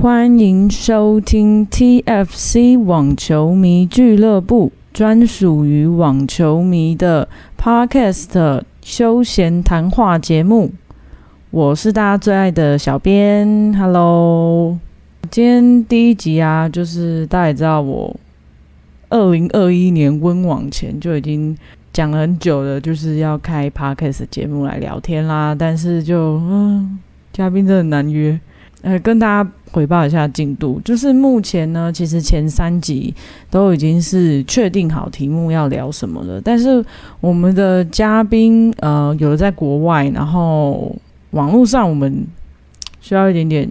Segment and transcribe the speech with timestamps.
[0.00, 7.28] 欢迎收听 TFC 网球迷俱乐部，专属于网球迷的
[7.58, 10.72] Podcast 休闲谈话节目。
[11.50, 14.78] 我是大家最爱的小编，Hello。
[15.30, 18.18] 今天第一集啊，就是大家也知道，我
[19.10, 21.54] 二零二一年温网前就已经
[21.92, 25.54] 讲了很久了，就是要开 Podcast 节目来聊天啦。
[25.54, 26.98] 但是就嗯，
[27.34, 28.40] 嘉宾真的很难约。
[28.82, 33.14] 呃，跟大家汇报一下进度，就是目前呢，其实前三集
[33.48, 36.84] 都已经是确定好题目要聊什么了，但是
[37.20, 40.94] 我们的嘉宾呃，有的在国外，然后
[41.30, 42.26] 网络上我们
[43.00, 43.68] 需要一点点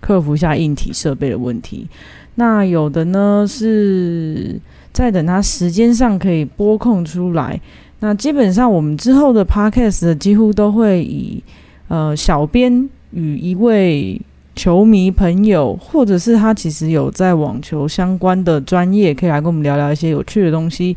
[0.00, 1.88] 克服一下硬体设备的问题，
[2.34, 4.60] 那有的呢是
[4.92, 7.58] 在等他时间上可以拨空出来，
[8.00, 11.42] 那基本上我们之后的 podcast 几乎都会以
[11.88, 14.20] 呃小编与一位。
[14.58, 20.96] 球迷朋友，或者是他其实有在网球相关的专业，可以来跟我们聊聊一些有趣的东西，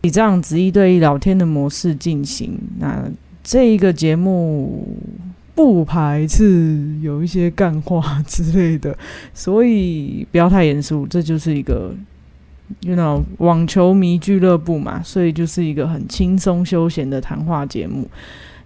[0.00, 2.58] 以这样子一对一聊天的模式进行。
[2.78, 3.04] 那
[3.44, 4.88] 这一个节目
[5.54, 8.96] 不排斥有一些干话之类的，
[9.34, 11.06] 所以不要太严肃。
[11.06, 11.94] 这就是一个
[12.80, 18.08] ，you know，网球迷俱乐部嘛，所以就是一个很轻松休闲的谈话节目。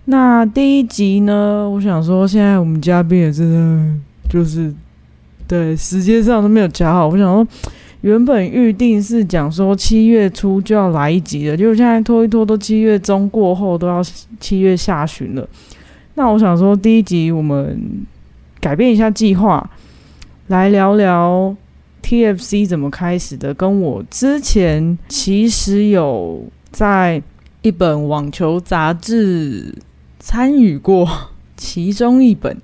[0.05, 3.92] 那第一集呢，我想说，现在我们嘉宾也是。
[4.28, 4.74] 就是
[5.46, 7.46] 对时间上都没有讲好，我想说
[8.02, 14.02] 原本预定是讲说七月初就要来一集的，结果现在拖一拖都七月中过后都要
[14.38, 15.48] 七月下旬了。
[16.14, 17.80] 那我想说第一集我们
[18.60, 19.68] 改变一下计划，
[20.48, 21.55] 来聊聊
[22.02, 27.22] TFC 怎么开始的，跟我之前其实有在
[27.62, 29.74] 一本网球杂志
[30.18, 31.08] 参与过
[31.56, 32.56] 其中一本。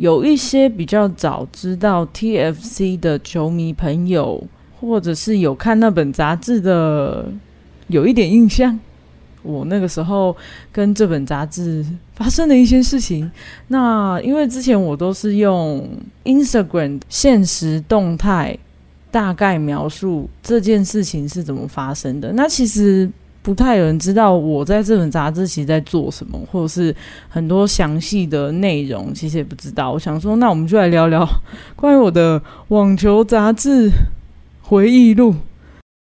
[0.00, 4.42] 有一些比较早知道 TFC 的球迷朋友，
[4.80, 7.30] 或者是有看那本杂志的，
[7.88, 8.80] 有一点印象。
[9.42, 10.34] 我那个时候
[10.72, 11.84] 跟这本杂志
[12.14, 13.30] 发生的一些事情。
[13.68, 15.86] 那因为之前我都是用
[16.24, 18.56] Instagram 现实动态
[19.10, 22.32] 大概描述这件事情是怎么发生的。
[22.32, 23.10] 那其实。
[23.50, 26.94] 不太有人知道我在这本杂志其实在做什么，或者是
[27.28, 29.90] 很多详细的内容，其实也不知道。
[29.90, 31.28] 我想说，那我们就来聊聊
[31.74, 33.90] 关于我的网球杂志
[34.62, 35.34] 回忆录。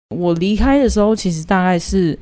[0.10, 2.18] 我离开的时候，其实大概是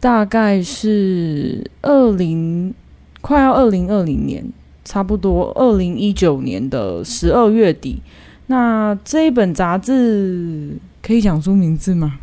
[0.00, 2.72] 大概是二零
[3.20, 4.42] 快要二零二零年，
[4.86, 8.00] 差不多二零一九年的十二月底。
[8.46, 12.14] 那这一本杂志可以讲出名字吗？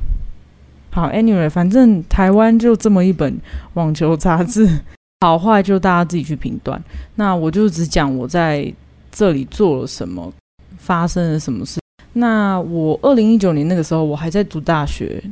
[0.92, 3.40] 好，Anyway，反正台湾就这么一本
[3.76, 4.68] 网球杂志，
[5.22, 6.82] 好坏就大家自己去评断。
[7.16, 8.74] 那我就只讲我在
[9.12, 10.32] 这里做了什么，
[10.78, 11.80] 发生了什么事。
[12.14, 15.24] 那我二零一九年那个时候，我还在读大学。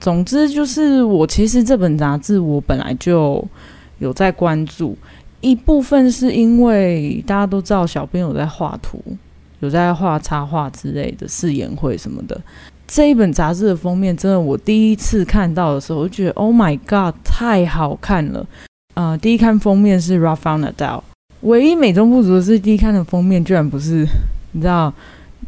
[0.00, 3.46] 总之就是我其实这本杂志我本来就
[3.98, 4.96] 有在关注，
[5.40, 9.02] 一部分是因为大家都知道小编有在画图，
[9.60, 12.38] 有在画插画之类的试演会什么的。
[12.86, 18.46] 这一本杂志的封面，真的，我第一次看到的时候，我就觉得 “Oh my God”，太好看了。
[18.92, 21.00] 呃，第一看封面是 Rafael Nadal，
[21.40, 24.06] 唯一美中不足的是，第一看的封面居然不是，
[24.52, 24.92] 你知道，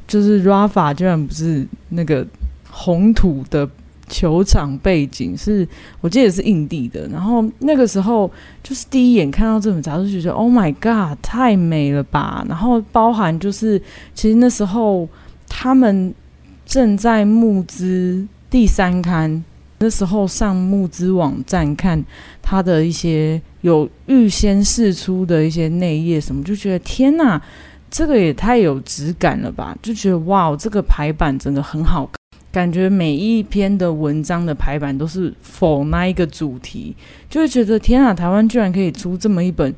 [0.08, 2.26] 就是 Rafa 居然不是那个
[2.70, 3.68] 红土的
[4.08, 5.68] 球场背景，是
[6.00, 7.06] 我记得是印地的。
[7.08, 8.28] 然后那个时候，
[8.62, 12.44] 就是第一眼看到这本杂志，就觉得 “Oh my God”，太美了吧。
[12.48, 13.80] 然后包含就是，
[14.14, 15.06] 其实那时候
[15.47, 16.14] 他们。
[16.66, 19.43] 正在募资第三刊，
[19.78, 22.04] 那时候上募资网站看
[22.43, 27.41] 他的一些有预先试出的一些内页什么，就觉得天哪，
[27.88, 29.77] 这个也太有质感了吧！
[29.81, 32.13] 就觉得哇，这个排版真的很好看，
[32.51, 36.97] 感觉每一篇的文章的排版都是否那一个主题，
[37.30, 39.72] 就会觉得天哪，台湾居然可以出这么一本，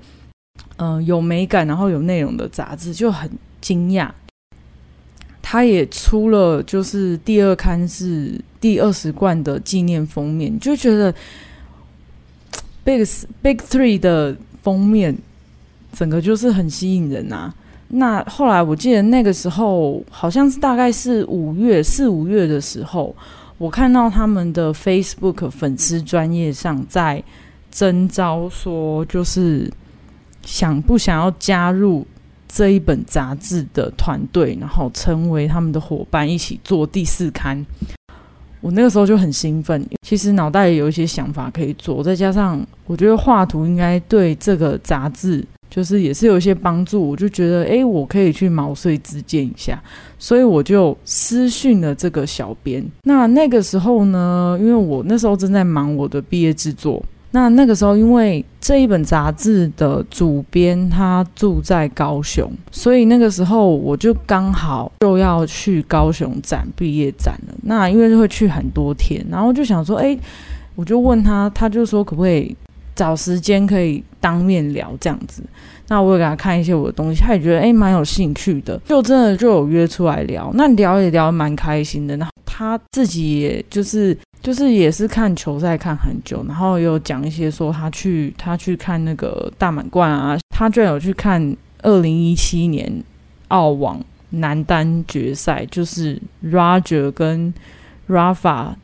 [0.77, 3.31] 嗯，有美感然后有内容的杂志，就很
[3.61, 4.11] 惊讶。
[5.51, 11.11] 他也出了，就是第二刊是第二十冠的纪念封面，就觉得
[12.85, 13.03] Big
[13.41, 15.17] Big Three 的封面
[15.95, 17.55] 整个就是很吸引人啊。
[17.89, 23.17] 那后来我记得那个时候好像是大概是五月四五月的时候，
[23.57, 27.25] 我看到他们的 Facebook 粉丝专业上在
[27.71, 29.73] 征招，说就是
[30.45, 32.07] 想不想要加入。
[32.49, 37.65] 这一本杂志的团队，然后成为他们的伙伴，一起做第四刊。
[38.61, 49.81] 我那个时候就很兴奋，其实脑袋也有一些想法可以做，再加上我觉得画图应该对这个杂志就是也是有一些帮助，我就觉得诶，我可以去毛遂自荐一下，
[50.19, 52.85] 所以我就私讯了这个小编。
[53.05, 67.55] 那那个时候呢，因为我那时候正在忙我的毕业制作，那那个时候因为这一本杂志的主编他住在高雄，所以那个时候我就刚好就要去高雄展毕业展了。
[67.63, 70.19] 那因为会去很多天，然后就想说，诶，
[70.75, 72.57] 我就问他，他就说可不可以。
[72.95, 75.41] 找时间可以当面聊这样子，
[75.87, 82.17] 那我也给他看一些我的东西，他也觉得诶蛮有兴趣的，就真的就有约出来聊，那聊也聊蛮开心的。
[82.17, 93.03] 然后他自己也就是就是也是看球赛看很久，然后有讲一些说他去他去看那个大满贯啊，他居然有去看二零一七年
[93.49, 94.01] 澳网
[94.31, 97.53] 男单决赛，就是 Roger 跟
[98.09, 98.75] Rafa。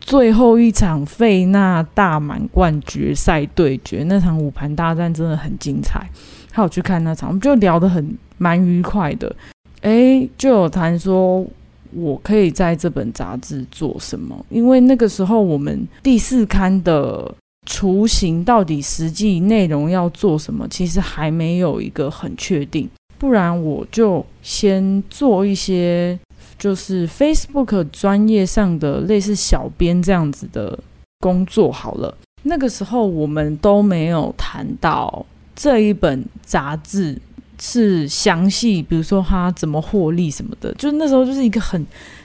[0.00, 6.06] 最后一场费纳大满贯决赛对决，那场五盘大战真的很精彩。
[6.52, 9.34] 还有去看那场，我们就聊得很蛮愉快的。
[9.80, 11.46] 诶，就有谈说
[11.94, 17.34] 我可以在这本杂志做什么，因为那个时候我们第四刊的
[17.66, 22.88] 雏形到底实际内容要做什么，其实还没有一个很确定。
[23.18, 26.18] 不然我就先做一些。
[26.56, 30.78] 就是 Facebook 专业上的类似小编这样子的
[31.18, 32.16] 工作好了。
[32.44, 35.26] 那个时候我们都没有谈到
[35.56, 37.20] 这一本杂志
[37.66, 40.70] 是详细，比如说他怎么获利什么的。
[40.74, 41.82] 就那时候就是一个很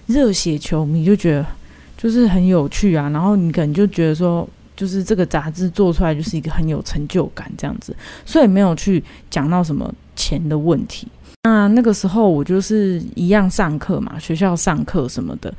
[0.07, 1.45] 热血球迷，就觉得
[1.97, 3.09] 就是很有趣啊。
[3.09, 4.45] 然后你可能就觉得说，
[4.75, 7.95] 就是这个杂志做出来就是一个很有成就感这样子，
[8.25, 11.07] 所以没有去讲到什么钱的问题。
[11.43, 15.53] 那那个时候我就是一样上课嘛，学校上课什么的，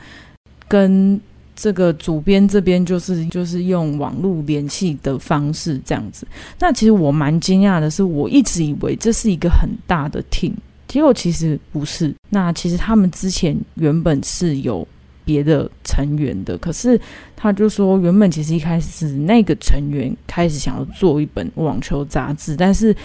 [0.68, 1.18] 跟
[1.60, 6.26] 这个主编这边就是就是用网络联系的方式这样子。
[6.58, 10.54] 那其实我蛮惊讶的是，我一直以为这是一个很大的 team，
[10.88, 12.14] 结果其实不是。
[12.30, 14.86] 那其实他们之前原本是有
[15.24, 16.98] 别的成员的，可是
[17.36, 22.96] 他就说原本其实一开始是那个成员开始想要做一本网球杂志，但是。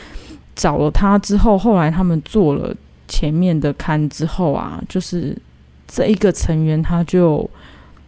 [0.58, 2.74] 找了他之后，后来他们做了
[3.10, 5.38] 前面的刊之后啊，就是
[5.86, 7.50] 这一个成员他就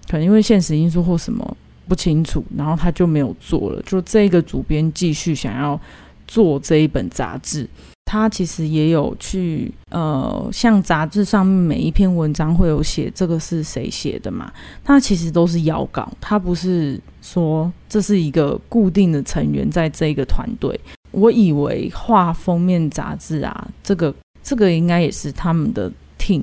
[0.09, 1.57] 可能因为现实因素或什么
[1.87, 3.81] 不清楚，然后他就没有做了。
[3.83, 5.79] 就这个主编继续想要
[6.27, 7.67] 做这一本杂志，
[8.05, 14.51] 他其实也有去呃，像杂志上面每一篇文章会有写这个是谁写的嘛？
[14.83, 20.79] 他其实都是邀稿，他不是说这是一个固定的成员在这个团队。
[21.11, 24.13] 我以为画封面杂志啊，这个
[24.43, 25.91] 这个应该也是他们的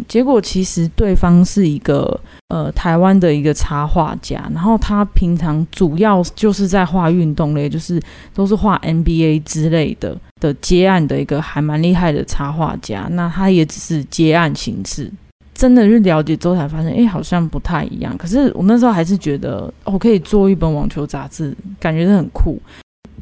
[0.07, 8.01] 结果其实对方是一个呃台湾的一个插画家，然后他平常主要就是在画运动类，就是
[8.33, 13.09] 都是画 NBA 之类的的接案的一个还蛮厉害的插画家。
[13.11, 15.11] 那他也只是接案形式，
[15.53, 18.17] 真的去了解之后才发现，哎，好像不太一样。
[18.17, 22.61] 可是我那时候还是觉得，我可以做一本网球杂志，感觉是很酷。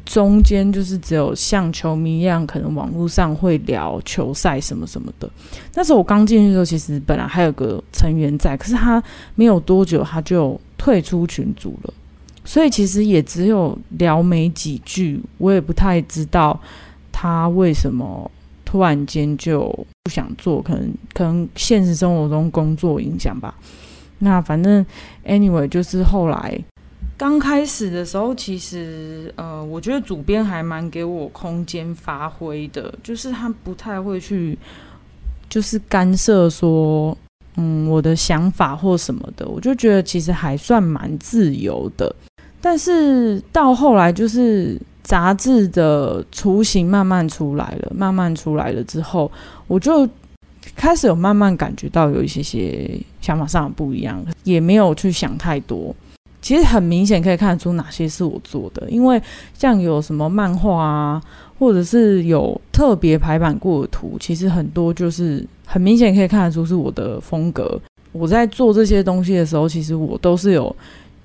[0.05, 5.29] 中间就是只有像球迷一样，可能网络上会聊球赛什么什么的。
[5.75, 9.01] 那时候我刚进去的时候，其实本来还有个成员在，可是他
[9.35, 11.93] 没有多久他就退出群组了，
[12.43, 15.21] 所以其实也只有聊没几句。
[15.37, 16.59] 我也不太知道
[17.11, 18.29] 他为什么
[18.65, 19.67] 突然间就
[20.03, 23.55] 不想做，可能可能现实生活中工作影响吧。
[24.19, 24.85] 那反正
[25.25, 26.61] anyway 就是后来。
[27.15, 34.57] 刚开始的时候，其实呃，我觉得主编还蛮给我空间发挥的，就是他不太会去，
[35.47, 37.15] 就是干涉说，
[37.55, 42.13] 嗯，我的想法或什么的，我就觉得其实还算蛮自由的。
[42.59, 49.31] 但是到后来，就是杂志的雏形慢慢出来了，慢慢出来了之后，
[49.67, 50.09] 我就
[50.75, 55.95] 开始有慢慢感觉到有一些些想法上的不一样，也没有去想太多。
[56.43, 59.19] 其实很明显可以看出哪些是我做的，因为
[59.53, 61.23] 像有什么漫画啊，
[61.57, 67.79] 或者是有特别排版过的图，其实很多就是很明显可以看得出是我的风格。
[68.11, 70.75] 我在做这些东西的时候，其实我都是有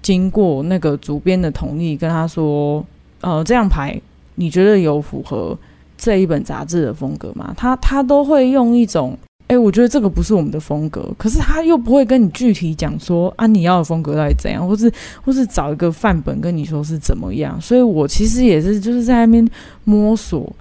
[0.00, 2.82] 经过那个主编的同意，跟他说，
[3.20, 4.00] 呃，这样排
[4.36, 5.58] 你觉得有符合
[5.96, 7.52] 这一本杂志的风格吗？
[7.56, 9.18] 他他都会用一种。
[9.48, 14.92] 哎，我觉得这个不是我们的风格，可是他又不会跟你具体讲说啊，你要的风格到底怎样，或是
[15.24, 17.58] 或是找一个范本跟你说是怎么样。
[17.60, 19.48] 所以我其实也是就是在那边
[19.84, 20.54] 摸索。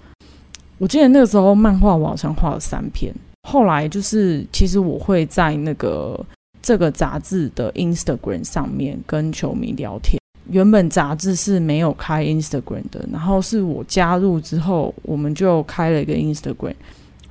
[0.78, 3.14] 我记得那个时候漫画我好像画了三篇，
[3.44, 6.18] 后来就是其实我会在那个
[6.62, 10.18] 这个杂志的 Instagram 上面跟球迷聊天。
[10.50, 16.76] 原本杂志是没有开 Instagram 的，然后是我加入之后，我们就开了一个 Instagram。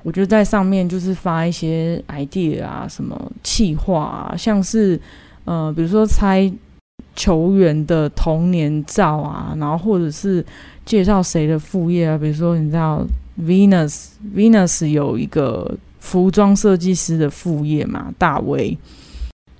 [0.07, 4.97] 我就在上面就是发一些 idea 啊，什么企划啊，像是
[5.43, 6.49] 呃，比如说猜
[7.13, 10.45] 球员的童年照啊，然后或者是
[10.85, 13.05] 介绍谁的副业啊，比如说你知道
[13.41, 18.77] Venus，Venus 有一个服装设计师的副业嘛，大威。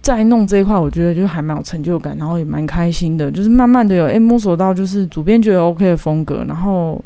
[0.02, 7.04] 在弄这一块，我觉得就还蛮有成就感，然后也蛮开心的，就是慢慢的有诶摸索到就是主编觉得 OK 的风格，然后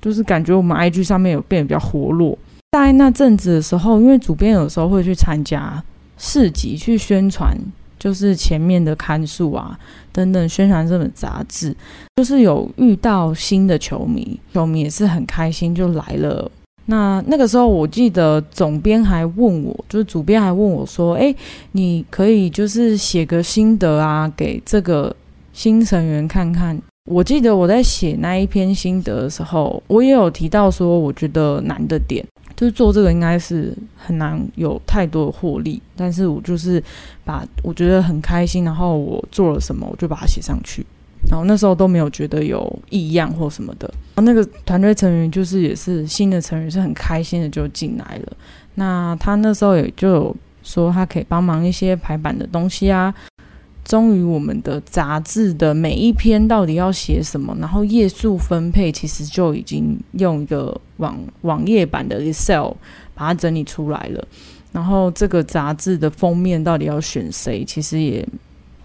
[0.00, 2.36] 就是感觉我们 IG 上面有变得比较活络。
[2.72, 5.84] 大概那阵子的时候，因为主编有时候会去参加
[6.16, 7.54] 市集，去宣传，
[7.98, 9.78] 就是前面的刊数啊
[10.10, 11.76] 等等，宣传这本杂志，
[12.16, 16.50] 就是有遇到新的球迷，球迷也是很开心就来了。
[16.86, 21.32] 那那个时候，我记得总编还问我，就是主编还问我说：“哎，
[21.72, 25.14] 你可以就是写个心得啊，给这个
[25.52, 32.24] 新成员看看。”我记得我在写那一篇心得的时候，我也有提到说，我觉得难的点。
[32.62, 36.80] 就是做这个应该是很难有太多的获利，但是我就是
[37.24, 40.86] 把我觉得很开心，然后我做了什么，我就把它写上去，
[41.28, 43.92] 然后那时候都没有觉得有异样或什么的。
[44.14, 48.32] 然后那个团队成员就是也是新的成员，是很开心的就进来了。
[48.76, 53.12] 那他那时候也就说他可以帮忙一些排版的东西啊。
[53.84, 62.70] 终于，我们的杂志的每一篇到底要写什么，然后页数分配，其实就已经用一个网网页版的 Excel
[63.12, 64.24] 把它整理出来了。
[64.70, 68.26] 然后这个杂志的封面到底要选谁，其实也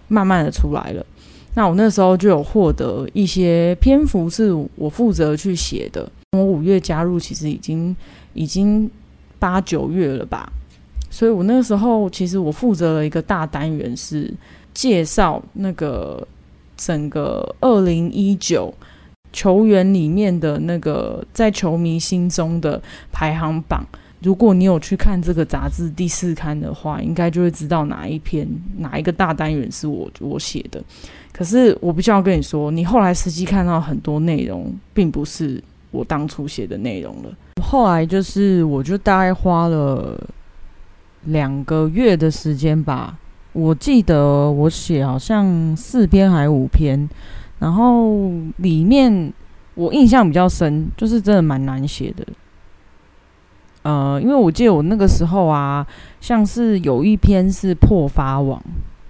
[0.08, 1.06] 慢慢的出来了。
[1.54, 6.10] 那我那时候就有获得一些篇幅是我负责去写的。
[6.32, 7.96] 我五月加入，其实已经
[8.34, 8.90] 已经
[9.38, 10.52] 八九月了吧，
[11.08, 14.34] 所以我那个时候其实我负责了一个大单元是。
[14.78, 16.24] 介绍那个
[16.76, 18.72] 整个二零一九
[19.32, 22.80] 球员里面的那个在球迷心中的
[23.10, 23.84] 排行榜。
[24.20, 30.80] 如果你有去看这个杂志第四刊的话，应该就会知道哪一篇哪一个大单元是我我写的。
[31.32, 37.30] 可是我必须要跟你说，你后来实际看到很多内容，并不是我当初写的内容了。
[37.60, 40.16] 后来就是，我就大概花了
[41.24, 43.18] 两个月的时间吧。
[43.54, 47.08] 我记得我写好像四篇还五篇，
[47.58, 49.32] 然后里面
[49.74, 52.24] 我印象比较深，就是真的蛮难写的。
[53.82, 55.84] 呃，因为我记得我那个时候啊，
[56.20, 58.62] 像是有一篇是破发网，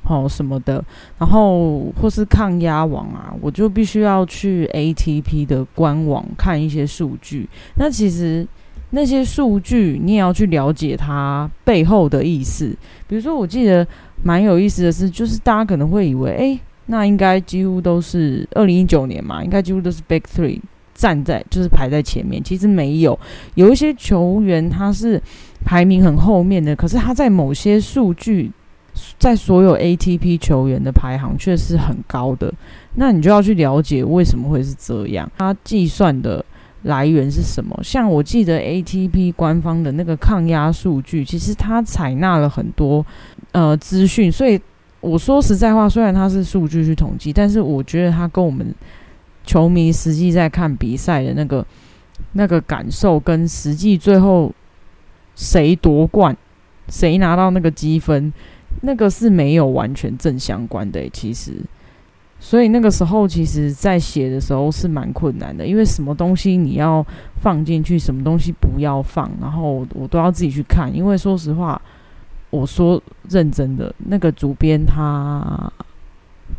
[0.04, 0.82] 哦什么的，
[1.18, 7.48] 然后或是抗压网啊，我就必须要去 ATP 的官网看一些数据。
[7.76, 8.46] 那其实
[8.90, 12.74] 那些数据你也要去了解它背后的意思。
[13.08, 13.86] 比如说，我记得。
[14.22, 20.60] 蛮有意思的是，就是大家可能会以为，哎，那应该几乎都是二零一九年嘛，应该几乎都是 Big Three
[20.94, 22.42] 站在，就是排在前面。
[22.42, 23.18] 其实没有，
[23.54, 25.22] 有一些球员他是
[25.64, 28.50] 排名很后面的，可是他在某些数据，
[29.18, 32.52] 在所有 ATP 球员的排行却是很高的。
[32.94, 36.44] 那你就要去了解为什么会是这样，他计算的。
[36.82, 37.76] 来源是什么？
[37.82, 43.04] 像我记得 ATP 官方的那个抗压数据，其实它采纳了很多
[43.58, 44.60] 呃资讯，所以
[45.00, 48.74] 我说实在话，虽然它是数据去统计，但是我觉得它跟我们
[49.44, 51.66] 球迷实际在看比赛的那个
[52.32, 54.52] 那个感受，跟实际最后
[55.34, 56.36] 谁夺冠、
[56.88, 58.32] 谁拿到那个积分，
[58.82, 61.08] 那个是没有完全正相关的。
[61.10, 61.54] 其实。
[62.40, 67.04] 所以那个时候，其实在写的时候是蛮困难的，因为什么东西你要
[67.42, 70.88] 放进去，什么东西不要放，然后我都要自己去看。
[70.94, 71.82] 因为说实话，
[72.50, 75.72] 我说认真的，那个主编他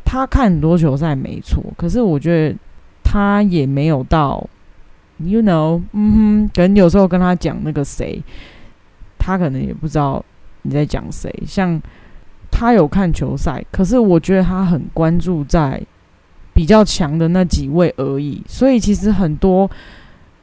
[0.06, 2.56] 他看很多球赛没错，可是我觉得
[3.04, 4.48] 他也没有到
[5.18, 8.22] ，you know，嗯哼，可能有时候跟他讲那个谁，
[9.18, 10.24] 他可能也不知道
[10.62, 11.82] 你在讲谁，像。
[12.52, 15.80] 他有看球赛，可是我觉得他很关注在
[16.52, 18.44] 比较强的那几位而已。
[18.48, 19.70] 所以其实很多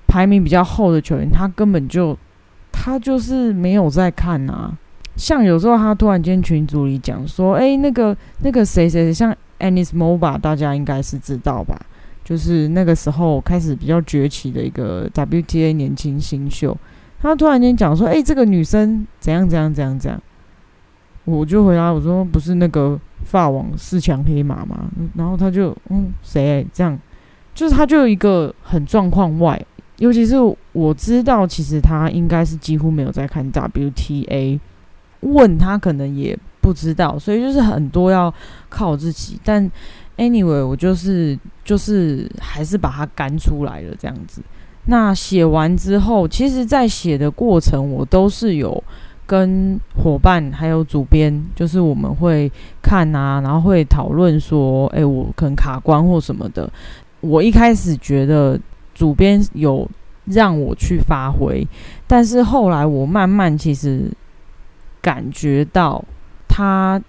[0.06, 2.16] 排名比较厚的球员，他根本就
[2.70, 4.72] 他就是没有在看啊。
[5.16, 11.80] 像有时候他突然间群组里讲说：“哎，那个那个谁谁谁，像 Anis Moba，大家应该是知道吧？
[12.22, 16.76] 就是那个时候开始比较崛起的一个 WTA 年轻新秀。
[17.20, 20.20] 他突然间讲说：‘哎，这个女生怎样怎样怎样怎样。’
[21.24, 26.96] 我就回答我说不是那个发网四强黑马嘛，然后他就嗯谁这样，
[27.52, 29.60] 就是他就一个很状况外，
[29.98, 30.36] 尤其是
[30.72, 34.60] 我知道其实他应该是几乎没有在看 WTA，
[35.32, 38.32] 问他可能也不知道，所以就是很多要
[38.68, 39.38] 靠自己。
[39.44, 39.70] 但
[40.16, 44.40] anyway，我就是就是还是把它干出来了这样子。
[44.86, 48.82] 那写完之后，其实，在写的过程，我都是有
[49.26, 56.70] 跟伙伴还有主编，就是我们会看啊，然后会讨论说，哎，我可能卡关或什么的。
[57.20, 58.56] 我一开始觉得
[58.94, 59.88] 主编有
[60.26, 61.66] 让我去发挥，
[62.06, 64.08] 但是后来我慢慢其实
[65.06, 66.04] 感觉到
[66.48, 67.00] 他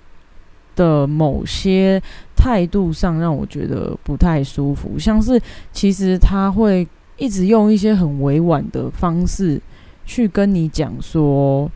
[0.76, 2.00] 的某些
[2.36, 5.42] 态度上让我觉得不太舒服，像是
[5.74, 6.88] 其实他会。
[7.20, 9.60] 一直用一些很委婉的方式
[10.06, 11.68] 去跟你讲说，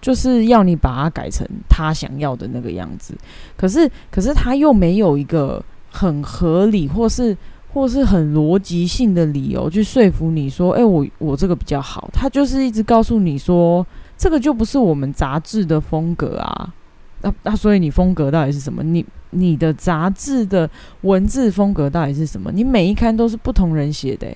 [0.00, 3.14] 就是要你把它改成他想要的那个样子。
[3.56, 7.36] 可是，可是他又没有一个很合理或是
[7.72, 12.10] 或是很逻辑性的理由去说服你说，哎，我我这个比较好。
[12.12, 13.86] 他就是一直告诉你说，
[14.18, 16.74] 这个就不是我们杂志的风格啊。
[17.22, 18.82] 那那所以你风格到底是什么？
[18.82, 20.68] 你你的杂志的
[21.00, 22.52] 文字风格到底是什么？
[22.52, 24.28] 你每一刊都是不同人写的。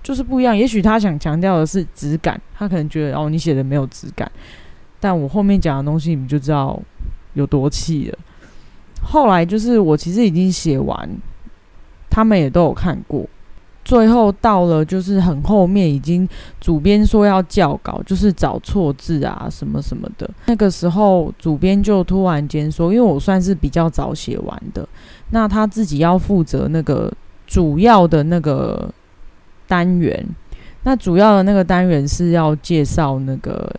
[0.00, 4.30] 就是不一样，也许他想强调的是质感，他可能觉得哦，你写的没有质感。
[5.00, 6.80] 但我后面讲的东西，你们就知道
[7.34, 8.18] 有多气了。
[9.02, 11.08] 后来就是我其实已经写完，
[12.08, 13.26] 他们也都有看过。
[13.88, 16.28] 最后到了就是很后面，已经
[16.60, 20.28] 主编说要校稿，就是找错字啊什么什么的。
[20.44, 24.86] 那个时候主编就突然间说，因为我算是比较早写完的，
[25.30, 27.10] 那他自己要负责那个
[27.46, 28.92] 主要的那个。
[29.70, 30.26] 单元，
[30.84, 33.70] 那主要的那个单元是要介绍那个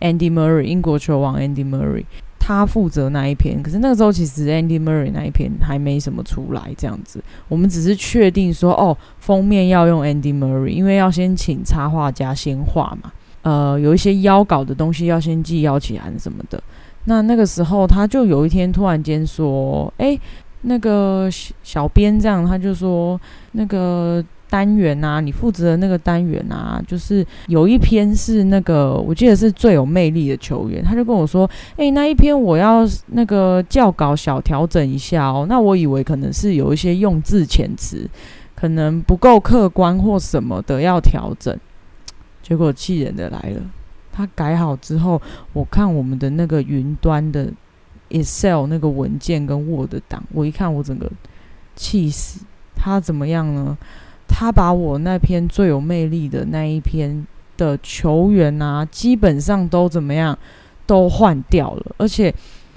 [0.00, 2.04] Andy Murray 英国球王 Andy Murray，
[2.48, 3.62] 他负责那一篇。
[3.62, 13.12] 可是那个时候其实 Andy Murray 那一篇还没什么出来，这样子，我们只是确定说，哦，封面要用 Andy Murray，因为要先请插画家先画嘛，
[13.42, 16.62] 呃，有一些邀稿的东西要先寄邀请函什么的。
[17.04, 20.18] 那那个时候他就有一天突然间说，哎，
[20.62, 21.28] 那个
[21.62, 23.20] 小编这样，他就说
[23.52, 24.24] 那个。
[24.50, 38.08] 单元啊，你负责的那个单元啊，就是有一篇是那个，我记得是最有魅力的球员，他就跟我说：“诶，那一篇我要那个校稿小调整一下哦。”那我以为可能是有一些用字遣词
[38.54, 41.56] 可能不够客观或什么的要调整，
[42.42, 43.62] 结果气人的来了，
[44.10, 45.20] 他改好之后，
[45.52, 47.52] 我看我们的那个云端的
[48.08, 51.10] Excel 那个文件跟 Word 档，我一看我整个
[51.76, 52.40] 气死，
[52.74, 53.76] 他怎么样呢？
[54.28, 60.38] 他把我那篇最有魅力的那一篇的球员啊，基本上都怎么样，
[60.86, 62.32] 都换掉了，而且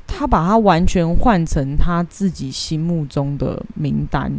[0.08, 4.32] 他把它完全换成他自己心目中的名单。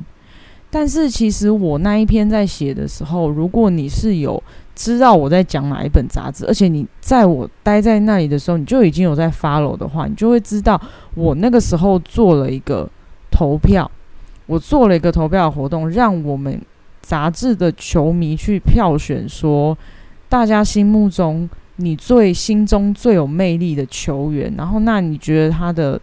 [0.69, 4.43] 但是其实我那一篇在写的时候，如果你是有
[4.75, 10.81] 知道我在讲哪一本杂志，而且你在我待在那里的时候，你就已经有在 follow 的话，你就会知道
[11.15, 12.89] 我那个时候做了一个
[13.31, 13.89] 投票，
[14.47, 16.61] 我做了一个投票活动，让我们。
[17.03, 19.77] 杂志的球迷去票选，说
[20.29, 26.01] 大家心目中你最心中最有魅力的球员，然后那你觉得他的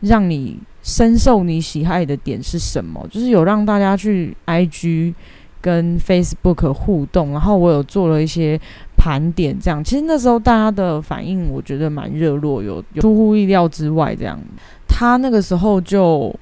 [0.00, 3.04] 让你深受你喜爱的点是什么？
[3.10, 5.14] 就是有让大家去 IG
[5.60, 8.60] 跟 Facebook 互动，然后我有做了一些
[8.96, 14.14] 盘点，这样其实那时候大家的反应我觉得蛮热络，有出乎意料之外。
[14.14, 14.38] 这样
[14.86, 16.34] 他那个时候就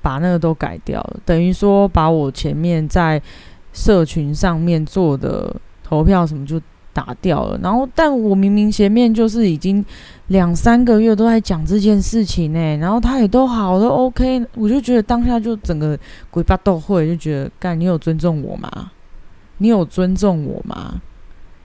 [0.00, 3.20] 把那个都改掉了，等于说把我前面在。
[3.76, 6.58] 社群上面做的投票什么就
[6.94, 9.84] 打掉了，然后但我明明前面就是已经
[10.28, 15.96] 两三个月都在讲这件事情呢，然后他也都好都 OK，我就觉得当下就整个
[16.30, 18.92] 鬼八斗会就觉得干你有尊重我吗？
[19.58, 21.02] 你有尊重我吗？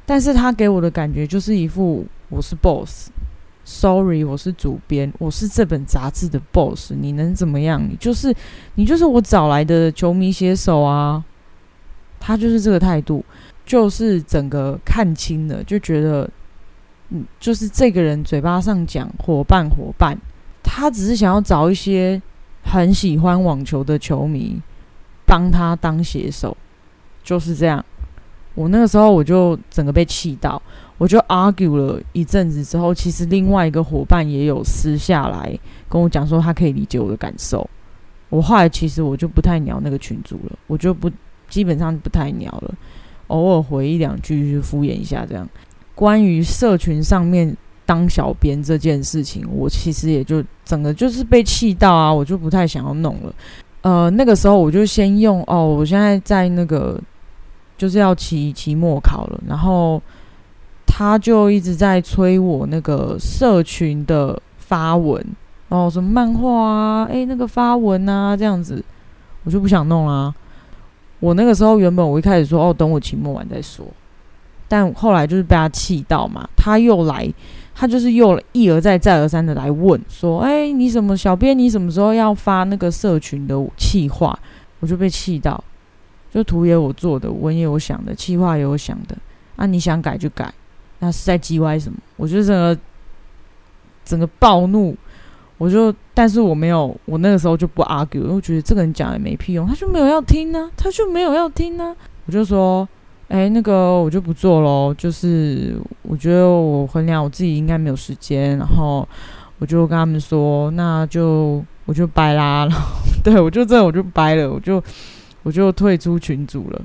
[0.05, 7.81] 但是他给我的感觉就是一副我是 boss，sorry 我是主编，我是这本杂志的 boss，你能怎么样？
[7.81, 8.35] 你就是
[8.75, 11.23] 你就是我找来的球迷写手啊。
[12.21, 13.25] 他就是这个态度，
[13.65, 16.29] 就是整个看清了，就觉得，
[17.09, 20.15] 嗯，就是这个人嘴巴上讲伙伴伙伴，
[20.61, 22.21] 他只是想要找一些
[22.63, 24.61] 很喜欢网球的球迷
[25.25, 26.55] 帮他当写手，
[27.23, 27.83] 就是这样。
[28.53, 30.61] 我那个时候我就整个被气到，
[30.99, 35.57] 我就 argue 了一阵子之后，其实另外一个伙伴也有私下来
[35.89, 37.67] 跟我讲说，他可以理解我的感受。
[38.29, 41.09] 我后来其实我就不太鸟那个群主了，我就不。
[41.51, 42.73] 基本上不太鸟了，
[43.27, 45.47] 偶尔回一两句就敷衍一下这样。
[45.93, 53.35] 关于社群上面当小编这件事情，我其实也就整个就是被气到啊，我就不太想要弄了。
[53.81, 56.99] 呃，那个时候我就先用哦，我现在在那个
[57.77, 60.01] 就是要期期末考了，然后
[60.87, 65.23] 他就一直在催我那个社群的发文
[65.69, 68.83] 哦，什么漫画啊，诶，那个发文啊这样子。
[69.43, 70.31] 我就不想弄啊。
[71.21, 73.85] 我那个时候原本我一开始说哦，等我期末完再说，
[74.67, 77.31] 但后来就是被他气到嘛，他又来，
[77.73, 84.37] 他就是又一而再再而三的来问说，哎，你什么小编，你什么时候要发那个社群的气话？
[84.79, 85.63] 我就被气到，
[86.33, 89.15] 就图也我做的，文也我想的，气话也我想的，
[89.55, 90.51] 啊，你想改就改，
[90.99, 91.99] 那是在叽歪什么？
[92.17, 92.75] 我就整个
[94.03, 94.97] 整个暴怒。
[95.61, 101.95] 我就，但是我没有，我那个时候就不 argue，因为我觉得这个人讲也没屁用，他就没有要听呢，他就没有要听呢。
[102.25, 102.89] 我就说，
[103.27, 109.07] 哎，那个我就不做喽，就是我觉得我衡量我自己应该没有时间，然后
[109.59, 112.87] 我就跟他们说，那就我就掰啦，然后
[113.23, 114.83] 对我就这我就掰了，我就
[115.43, 116.81] 我就退出群组了。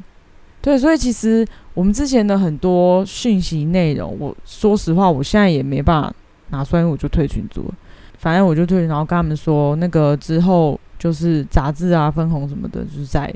[0.60, 6.12] 对，所以其实我们之前的很多讯息内容，我说实话，我现在也没办法
[6.50, 7.74] 拿出来，我就退群组了。
[8.18, 13.32] 反正我就退，然后跟他们说，那个之后就是杂志啊、分红什么的，就是再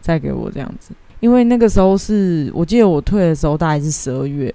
[0.00, 0.92] 再给我这样子。
[1.20, 4.52] 因为那个时候是我记得我退的时候大概是十二月，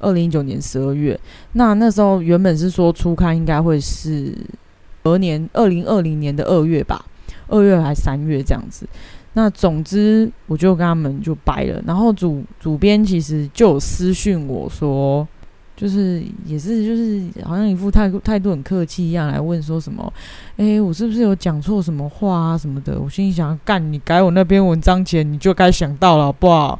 [0.00, 1.18] 二零一九年十二月。
[1.52, 4.36] 那那时候原本是说初刊应该会是
[5.02, 7.04] 隔年二零二零年的二月吧，
[7.48, 8.86] 二月还三月这样子。
[9.34, 15.28] 那总之我就跟他们就掰了，然后主主编其实就有私讯我说。
[15.80, 20.12] 就是也是就是好像一副态度态度很客气一样来问说什么，
[20.58, 23.00] 哎，我是不是有讲错什么话啊什么的？
[23.00, 26.78] 我心里想，干你改我那篇文章前你就该想到了，好不好？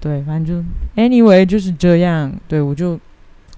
[0.00, 2.32] 对，反正就 anyway 就是这样。
[2.48, 2.98] 对我就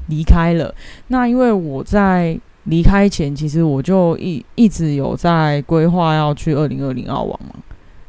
[0.08, 0.74] 离开了。
[1.06, 7.54] 那因为我在离开前，其实我就一一直有在规划要去二零二零澳网嘛。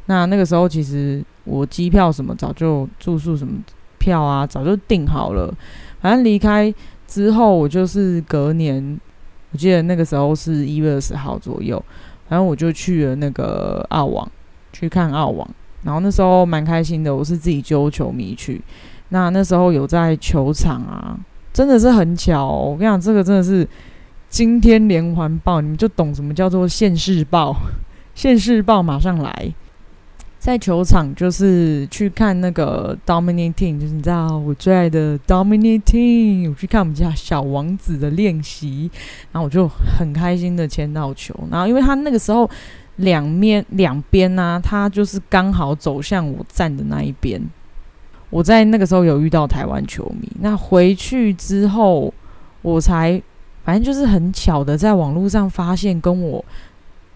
[0.08, 3.54] 那那个时候其实我机票什么早就住宿什么
[4.00, 5.54] 票啊早就订好了。
[6.04, 6.72] 反正离开
[7.08, 9.00] 之后，我就是隔年，
[9.52, 11.82] 我记得那个时候是一月二十号左右，
[12.28, 14.30] 反正我就去了那个澳网
[14.74, 15.50] 去看澳网，
[15.84, 18.62] 然后那时候蛮开心的，我是自己揪球迷去，
[19.10, 21.18] 那那时候有在球场啊，
[21.54, 23.66] 真的是很巧，我跟你讲，这个真的是
[24.28, 27.56] 惊天连环报，你们就懂什么叫做现世报，
[28.13, 29.54] 现世报马上来。
[30.43, 38.91] 在球场就是去看那个 Dominating，就是你知道我最爱的 Dominating，我去看我们家小王子的练习，
[39.32, 42.49] 然后我就很开心的签到球，然后因为他那个时候
[42.97, 47.41] 两面两边呢，他就是刚好走向我站的那一边，
[48.29, 52.13] 我在那个时候有遇到台湾球迷，那回去之后
[52.62, 53.21] 我才
[53.63, 56.43] 反正就是很巧的在网络上发现跟我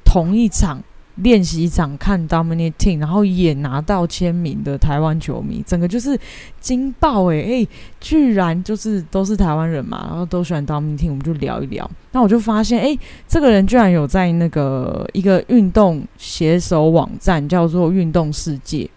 [0.05, 0.81] 同一场。
[1.17, 6.19] 练习场看 Dominating，然后也拿到签名的台湾球迷，整个就是
[6.60, 11.89] 惊爆诶诶，居然就是都是台湾人嘛，然后都喜欢 Dominating，我们就聊一聊。
[12.12, 18.89] 那我就发现，诶，这个人居然有在那个一个运动写手网站叫做运动世界，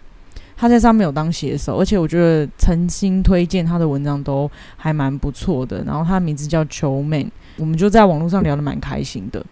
[0.55, 5.83] 他在上面有当写手，而且我觉得诚心推荐他的文章都还蛮不错的。
[5.83, 9.43] 然后他名字叫球 man，我们就在网络上聊得蛮开心的。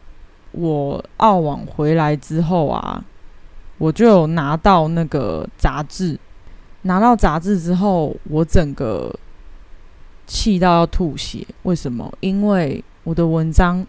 [0.51, 3.03] 我澳网回来之后啊，
[3.77, 6.17] 我就有拿到那个杂志，
[6.81, 9.13] 拿到杂志之后，我整个
[10.25, 11.45] 气到要吐血。
[11.63, 12.12] 为什么？
[12.19, 13.85] 因为我的文章，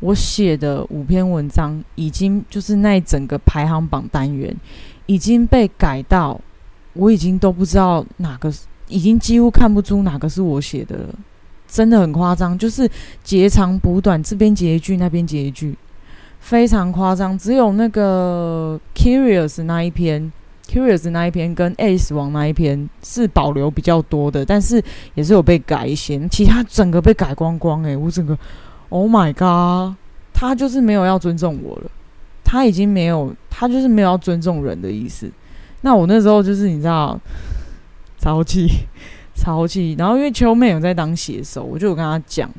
[0.00, 4.54] 我写的五篇文章，已经就是那整个排行榜单元
[5.06, 6.40] 已经被改到，
[6.92, 8.52] 我已经都不知道哪个，
[8.88, 11.14] 已经几乎看不出哪个是我写的了。
[11.66, 12.86] 真的很夸张，就是
[13.24, 15.74] 截长补短，这边截一句，那边截一句。
[16.42, 20.30] 非常夸张，只有那个 Curious 那一篇
[20.68, 24.82] ，Curious 那一篇跟 Ace 王那一篇是保留比较多的，但是
[25.14, 28.36] 也是有被改一些，其他整个被改光光诶，我整个
[28.88, 29.96] Oh my god，
[30.34, 31.90] 他就是没有要尊重我了，
[32.42, 35.30] 他已经没有，他就是没有要尊重人的意思。
[35.82, 37.18] 那我那时候就是你知道，
[38.18, 38.66] 超气，
[39.36, 39.94] 超气。
[39.96, 42.50] 然后因为秋妹有在当写手，我就有跟他讲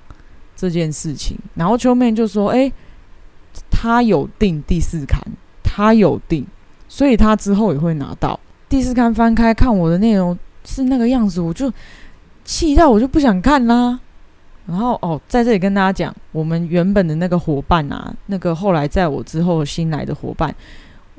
[0.55, 2.71] 这件事情，然后秋妹就说：“哎。”
[3.83, 5.21] 他有订第四刊，
[5.61, 6.47] 他有订，
[6.87, 9.13] 所以他之后也会拿到第四刊。
[9.13, 11.69] 翻开看我的内容是那个样子，我就
[12.45, 13.99] 气到我就不想看啦。
[14.67, 20.55] 然后哦，在这里跟大家讲，我们原本的那个伙伴啊，那个后来在我之后新来的伙伴，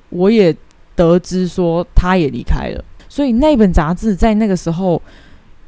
[0.09, 0.57] 我也
[0.97, 5.03] 得知说他也离开了，所以那本杂志在那个时候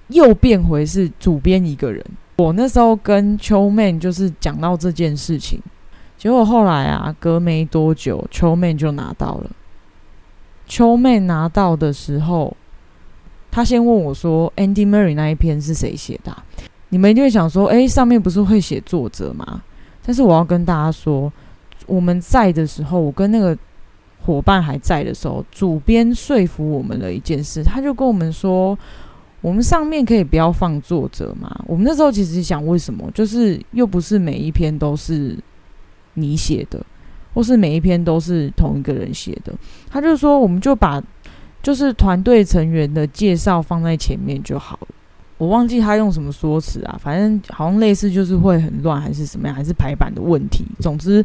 [0.08, 2.02] 又变回是主编一个人。
[2.36, 5.60] 我那时候跟秋妹就是讲到这件事情。
[6.18, 9.50] 结果后来啊，隔没多久，秋妹就拿到了。
[10.66, 12.56] 秋妹拿到的时候，
[13.50, 16.36] 她先问我说：“Andy Murray 那一篇是谁写的？”
[16.90, 19.62] 你们一定会想说：“诶，上面不是会写作者吗？”
[20.04, 21.32] 但是我要跟大家说，
[21.86, 23.56] 我们在的时候，我跟那个
[24.24, 28.76] 伙伴还在的时候，主编说服我们了一件事，他就跟我们说，
[29.40, 31.54] 我们上面可以不要放作者吗？
[31.66, 33.10] 我们那时候其实想，为什么？
[33.12, 35.36] 就是又不是每一篇都是
[36.16, 36.84] 你写的，
[37.32, 39.54] 或是每一篇都是同一个人写的。
[39.88, 41.02] 他就说，我们就把
[41.62, 44.88] 就是团队成员的介绍放在前面就好了。
[45.38, 50.66] 我忘记他用什么说辞啊，反正好像类似就是会很乱，还是什么样，还是排版的问题。
[50.80, 51.24] 总之，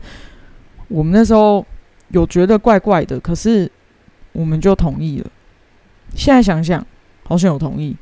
[0.88, 1.66] 我们那时候。
[2.14, 3.72] 有觉得怪怪的，可是
[4.34, 5.32] 我们就同意了。
[6.14, 6.86] 现在想想，
[7.24, 7.96] 好像有同意，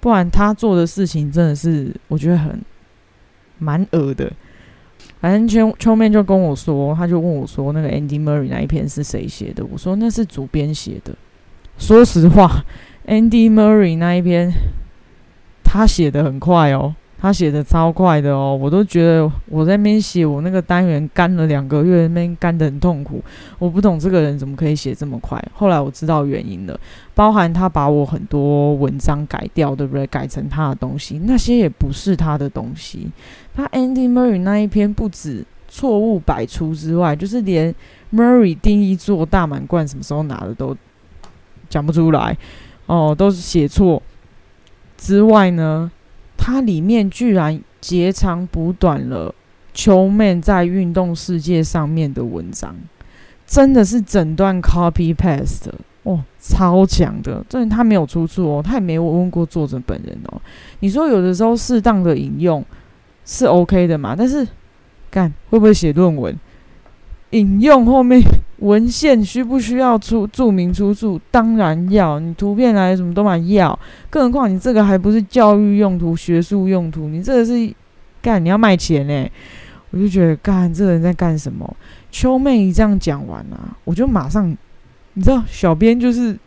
[0.00, 2.58] 不然他做的事情真的是我觉得很
[3.58, 4.32] 蛮恶的。
[5.24, 11.16] 反正秋秋妹就跟我说，他就问我说：“那个 Andy Murray 那一篇是谁写的？”我说：“那是主编写的。”
[11.80, 12.62] 说实话
[13.06, 14.52] ，Andy Murray 那一篇
[15.64, 16.94] 他写的很快哦。
[17.24, 23.24] 他写的超快的哦，我都觉得我在那边写我那个单元干了两个月，那边干的很痛苦。
[23.58, 25.42] 我不懂这个人怎么可以写这么快。
[25.54, 26.78] 后来我知道原因了，
[27.14, 30.06] 包含他把我很多文章改掉，对不对？
[30.08, 33.10] 改成他的东西，那些也不是他的东西。
[33.54, 37.74] 他 Andy Murray 那一篇不止错误百出之外，就是连
[38.12, 40.76] Murray 定义做大满贯什么时候拿的都
[41.70, 42.36] 讲不出来
[42.84, 44.02] 哦，都是写错
[44.98, 45.90] 之外呢。
[46.46, 49.34] 它里面居然截长补短了
[49.72, 52.76] 秋妹在运动世界上面的文章，
[53.46, 55.70] 真的是整段 copy paste
[56.02, 57.42] 哦，超强的。
[57.48, 60.42] 这他没有出处哦，他也没有问过作者本人哦。
[60.80, 62.62] 你说有的时候适当的引用
[63.24, 64.14] 是 OK 的嘛？
[64.14, 64.46] 但是
[65.10, 66.38] 干会不会写论文？
[67.34, 68.22] 引用后面
[68.58, 71.20] 文献需不需要出注明出处？
[71.32, 73.76] 当然要，你图片来什么都嘛要。
[74.08, 77.74] 更何况你这个还不是教育用途、学术用途，你这个是
[78.22, 79.28] 干你要卖钱呢？
[79.90, 81.76] 我就觉得干这个人在干什么？
[82.12, 84.56] 秋妹一这样讲完啊，我就马上，
[85.14, 86.38] 你知道，小编就是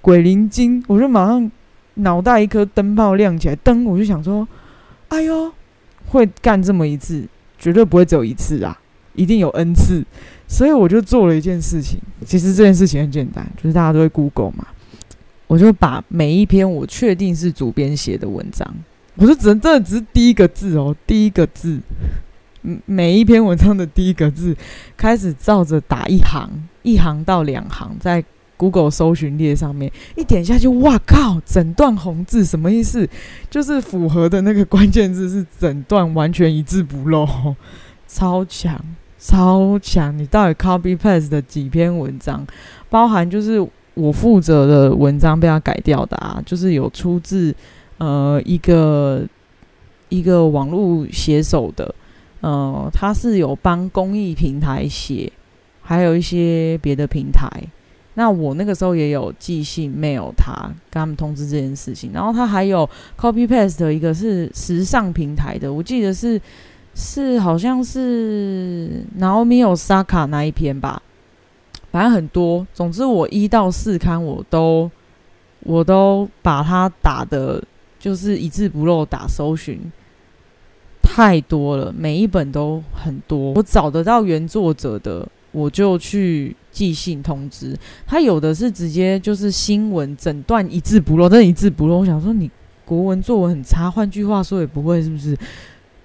[0.00, 1.50] 鬼灵精，我就马上
[1.94, 4.48] 脑袋一颗灯泡亮起来，灯我就想说，
[5.08, 5.52] 哎呦，
[6.06, 8.79] 会干这么一次，绝对不会只有一次啊！
[9.20, 10.02] 一定有 N 次，
[10.48, 12.00] 所以我就做了一件事情。
[12.24, 14.66] 其实这件事情很简单，就是大家都会 Google 嘛，
[15.46, 18.66] 我就把每一篇我确定是主编写的文章，
[19.16, 21.78] 我就只能真的只是第一个字哦，第一个字，
[22.86, 24.56] 每一篇文章的第一个字，
[24.96, 26.50] 开始照着打一行，
[26.82, 28.24] 一行到两行，在
[28.56, 33.08] Google 搜寻列上面一点下去，哇靠，整段红字什么意思？
[33.50, 37.26] 就是符合的那个关键字是整段完全一字不漏，
[38.06, 38.78] 超强。
[39.22, 40.16] 超强！
[40.16, 42.44] 你到底 copy paste 的几篇文章，
[42.88, 43.60] 包含就是
[43.92, 47.54] 我负责的文章被他改掉的啊，就是有出自
[47.98, 49.22] 呃一个
[50.08, 51.94] 一个网络写手的，
[52.40, 55.30] 呃，他是有帮公益平台写，
[55.82, 57.46] 还有一些别的平台。
[58.14, 60.52] 那我那个时候也有寄信 mail 他，
[60.90, 62.10] 跟他们通知这件事情。
[62.14, 66.40] 然后他还有 copy paste 的一个是时尚平台的，我记得是。
[66.94, 71.00] 是，好像是 Naomi Osaka 那一篇吧，
[71.90, 72.66] 反正很多。
[72.74, 74.90] 总之，我一到四刊我都
[75.60, 77.62] 我都把它打的，
[77.98, 79.80] 就是一字不漏打搜寻，
[81.00, 83.52] 太多了，每一本都很多。
[83.54, 87.76] 我找得到原作者的，我就去寄信通知
[88.06, 88.20] 他。
[88.20, 91.98] 有的是直接就是新闻整段一字不漏，但一字不漏。
[91.98, 92.50] 我想说，你
[92.84, 95.36] 国文作文很差，换句话说也不会是不是？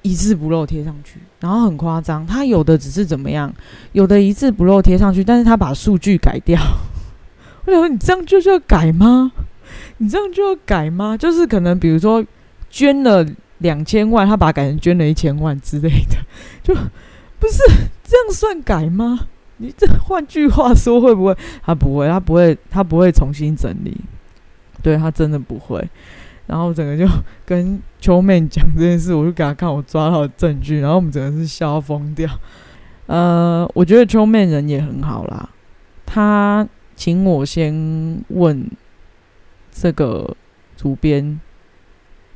[0.06, 2.24] 一字不漏贴上去，然后很夸张。
[2.28, 3.52] 他有的只是怎么样，
[3.94, 6.62] 有的一字不漏贴上去，但是他把数据改掉。
[7.65, 9.32] 我想说，你这样就是要改吗？
[9.98, 11.18] 你这样就要改吗？
[11.18, 12.24] 就是可能比如说
[12.70, 13.26] 捐了
[13.58, 16.18] 两千万，他把它改成捐了一千万之类的，
[16.62, 16.76] 就
[17.39, 17.63] 不是
[18.04, 19.28] 这样算改吗？
[19.58, 21.36] 你这换句话说会不会？
[21.63, 23.98] 他不会，他不会，他不会重新整理。
[24.84, 25.89] 对他真的不会。
[26.48, 27.08] 然后整个就
[27.46, 32.30] 跟秋妹讲这件事，我就给他看我抓到的证据，然后我们整个是笑疯掉。
[33.08, 35.50] 呃，我觉得秋妹人也很好啦，
[36.06, 38.70] 他请我先问
[39.72, 40.36] 这个
[40.78, 41.40] 主编，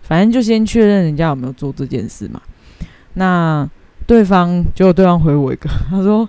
[0.01, 2.41] 反正就先确认人家有没有做这件事嘛。
[3.13, 3.69] 那
[4.07, 6.27] 对方结果对方回我一个，他说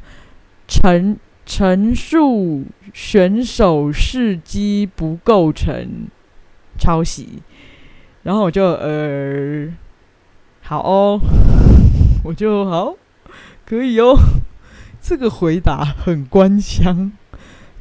[0.68, 6.06] 陈陈述选手事迹不构成
[6.78, 7.42] 抄袭。
[8.22, 9.68] 然后我就呃，
[10.62, 11.20] 好哦，
[12.24, 12.94] 我就好，
[13.64, 14.14] 可以哦。
[15.02, 17.10] 这个回答很官腔，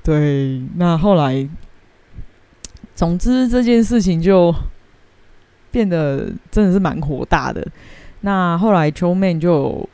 [0.02, 0.62] 对。
[0.76, 1.48] 那后来，
[2.96, 4.56] 总之这件事情就
[5.70, 7.68] 变得真的是蛮火大的。
[8.22, 9.88] 那后来秋妹就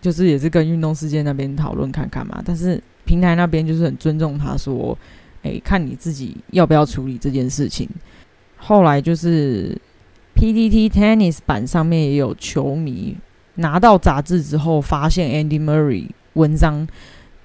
[0.00, 4.96] 就是也是跟运动世界那边讨论看看嘛，但是平台那边就是很尊重他，说，
[5.42, 7.88] 诶，看你自己要不要处理这件事情。
[8.68, 9.74] 后来就是
[10.34, 13.16] PTT Tennis 版上面也有球迷
[13.54, 16.86] 拿到杂志之后，发现 Andy Murray 文章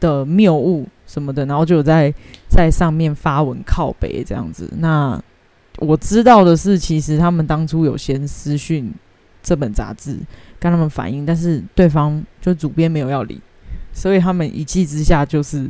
[0.01, 2.13] 的谬误什么的，然后就在
[2.49, 4.69] 在上面发文靠北这样子。
[4.79, 5.17] 那
[5.77, 8.93] 我知道的是，其实他们当初有先私讯
[9.41, 10.19] 这本杂志
[10.59, 13.39] 跟他们反映，但是对方就主编没有要理，
[13.93, 15.69] 所以他们一气之下就是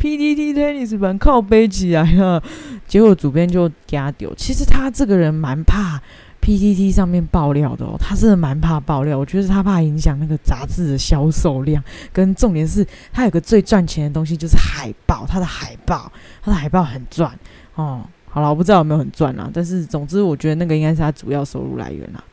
[0.00, 2.42] PDT Tennis 版靠背起来了，
[2.88, 4.34] 结果主编就给他丢。
[4.34, 6.00] 其实他这个人蛮怕
[6.40, 11.84] PDT 上面爆料的哦，他真的蛮怕爆料，我觉得他怕影响那个杂志的销售量，
[12.14, 16.10] 跟重点是他有个最赚钱的东西就是海报，他的海报，
[16.42, 17.30] 他的海报很赚
[17.74, 18.00] 哦。
[18.32, 22.24] 好了，我不知道有没有很赚啊，但是总之我觉得那个应该是他主要收入来源啦，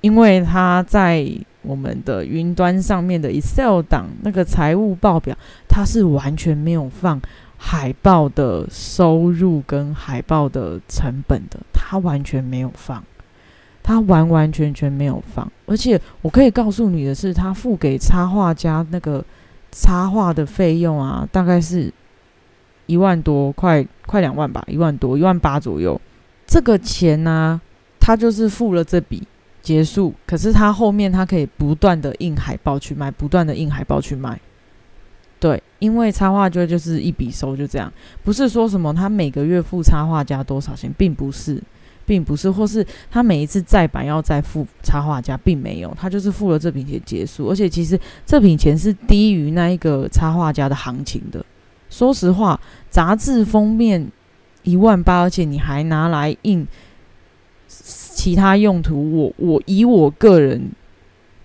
[0.00, 1.24] 因为他在
[1.64, 5.36] 我们的云端上面的 Excel 档那个财务报表，
[5.68, 7.20] 它是完全没有放
[7.56, 13.02] 海报的收入跟海报的成本的，他完全没有放，
[13.82, 19.24] 他完完全全没有放，而且我可以告诉你的是，他付给插画家那个
[19.72, 21.92] 插画的费用啊，大概是。
[22.86, 25.98] 一万多，快快两万吧，一万多，一万八左右。
[26.46, 27.58] 这个钱呢，
[27.98, 29.26] 他就是付了这笔
[29.64, 30.14] 结束。
[30.24, 34.38] 可是他后面他可以不断的印海报去卖，不断的印海报去卖。
[35.40, 41.62] 对，因为插画就就是一笔收，就这样，不是说什么他每个月付插画家多少钱，并不是，
[42.06, 47.50] 并不是，或是他每一次再版要再付插画家，并没有，他就是付了这笔钱结束。
[47.50, 51.44] 而且其实这笔钱是低于那一个插画家的行情的。
[51.90, 54.10] 说实话，杂志封面
[54.62, 56.66] 一万八，而且你还拿来印
[58.24, 60.70] 其他用途，我我以我个人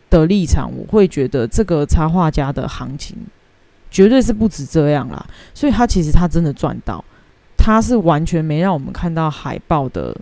[0.10, 3.18] 的立场，我会觉得这个插画家的行情
[3.92, 5.28] 绝对是不止这样啦。
[5.54, 7.04] 所以他其实他真的赚到，
[7.58, 10.16] 他是完全没让我们看到海报的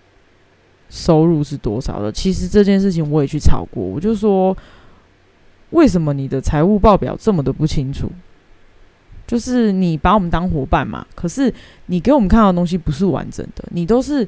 [0.89, 2.11] 收入是多少的。
[2.11, 4.57] 其实这件事情我也去炒过，我就说
[5.69, 8.11] 为什么你的财务报表这么的不清楚？
[9.27, 11.53] 就是你把我们当伙伴嘛，可是
[11.85, 14.27] 你给我们看到的东西不是完整的，你都是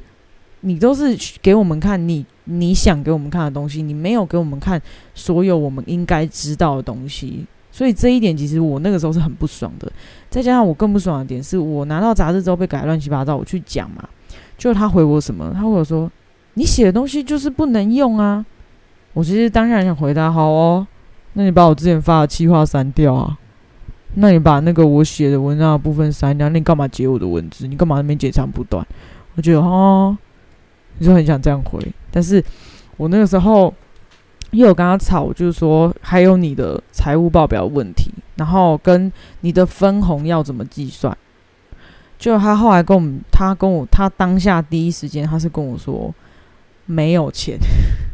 [0.60, 4.80] 你都是给我们看你你想给我们看的东西，你没有给我们看
[5.14, 9.90] 所有我们应该知道的东西，所以这一点其实我那个时候是很不爽的。
[10.28, 14.08] 再加上我更不爽的点是我拿到杂志之后被改乱七八糟，我去讲嘛，
[14.58, 15.50] 就他回我什么？
[15.54, 16.10] 他回我说
[16.54, 18.44] 你写的东西就是不能用啊！
[19.12, 20.86] 我其实当然想回答好哦，
[21.32, 23.36] 那你把我之前发的气话删掉啊。
[24.14, 27.68] 那你把那个我写的文章的部分删掉，那你干嘛截我的文字？
[27.68, 28.84] 你干嘛那边截长不短？
[29.36, 30.18] 我觉得哦，
[31.00, 32.42] 你就很想这样回，但是
[32.96, 33.74] 我那个时候
[34.52, 41.16] 又有跟他吵，就是说还有你的财务报表问题，然后跟你的分红要怎么计算？
[42.18, 46.14] 就他后来跟我们，他跟我，他当下第一时间他是跟我说
[46.86, 47.58] 没有钱，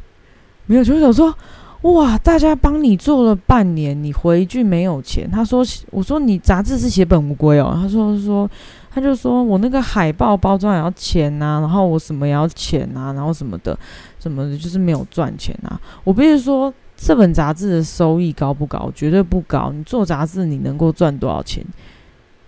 [0.66, 1.34] 没有，就是想说。
[1.82, 2.18] 哇！
[2.18, 5.30] 大家帮你做了半年，你回一句没有钱。
[5.30, 8.50] 他说：“我说你杂志是血本无归哦。”他说：“说
[8.96, 13.78] 他就说我那个海报包装也要钱呐，然后我什么也要钱呐，然后什么的，
[14.18, 15.78] 什么的，就是没有赚钱啊。
[16.02, 18.90] 我必须说，这本杂志的收益高不高？
[18.94, 19.70] 绝对不高。
[19.70, 21.62] 你做杂志，你能够赚多少钱？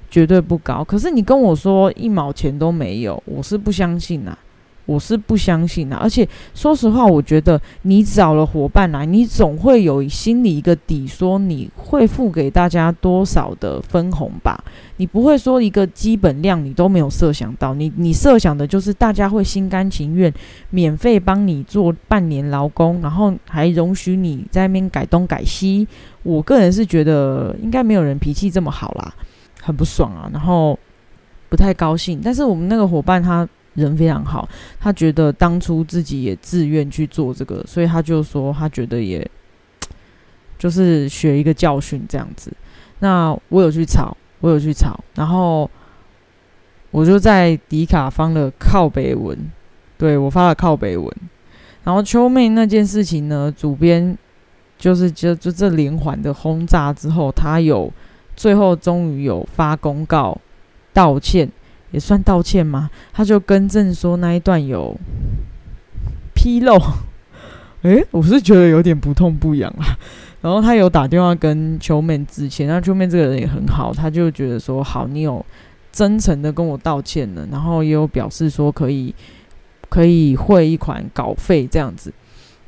[0.08, 0.82] 绝对不高。
[0.82, 4.34] 可是你跟我说一毛钱都没有，我是不相信呐。”
[4.88, 14.58] 我是不相信的，而且说实话，我觉得你找了伙伴来，你总会有心里一个底，说你会付给大家多少的分红吧？
[14.96, 20.32] 你不会说一个基本量你都没有设想到，你你设想的就是大家会心甘情愿
[20.70, 25.86] 免费帮你做半年劳工，然后还容许你在那边改东改西。
[26.22, 29.12] 我个人是觉得应该没有人脾气这么好啦，
[29.60, 30.78] 很不爽啊，然后
[31.50, 32.22] 不太高兴。
[32.24, 33.46] 但是我们那个伙伴他。
[33.78, 34.48] 人非常好，
[34.80, 39.26] 他觉得当初自己也自愿去做这个，所以他就说他觉得也
[40.58, 42.52] 就是学一个教训这样子。
[42.98, 45.70] 那我有去吵，我有去吵，然后
[46.90, 49.38] 我就在迪卡方的靠北文，
[49.96, 51.10] 对我发了靠北文。
[51.84, 54.16] 然后秋妹那件事情呢，主编
[54.76, 57.90] 就是就就这连环的轰炸之后，他有
[58.36, 60.36] 最后终于有发公告
[60.92, 61.48] 道歉。
[61.90, 62.90] 也算道歉吗？
[63.12, 64.96] 他就更正说那一段有
[66.34, 66.78] 纰漏。
[67.82, 69.96] 诶，我是觉得有点不痛不痒啊。
[70.42, 75.44] 然后他有打电话跟秋妹致歉，那秋妹这个人也很好，他就觉得说好，你有
[75.90, 79.14] 真诚的跟我道歉了，然后也有表示说可以
[79.88, 82.12] 可以汇一款稿费这样子。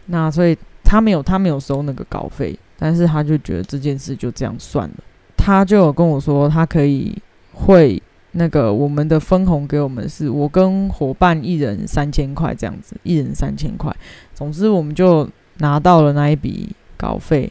[0.06, 4.94] 那所以他没有他没有收那个稿费，但是他就觉得这件事就这样算了。
[5.36, 7.16] 他就有跟我说，他可以
[7.52, 8.02] 会
[8.32, 13.94] 那个我们的分红给我们是，我跟伙伴一人三千块这样子，一人三千块。
[14.34, 15.28] 总之，我们就
[15.58, 17.50] 拿到了那一笔稿费，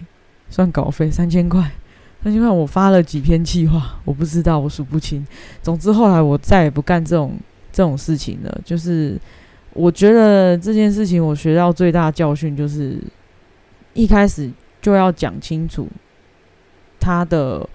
[0.49, 1.71] 算稿费三千块。
[2.23, 5.25] 三千块，我发了几篇计划，我不知道，我数不清。
[5.61, 7.37] 总之，后来我再也不干这种
[7.71, 8.61] 这种事情了。
[8.65, 9.17] 就是
[9.73, 13.01] 我觉得这件事情，我学到最大教训就是，
[13.93, 14.51] 一开始
[14.81, 15.87] 就要讲清楚
[16.99, 17.65] 他的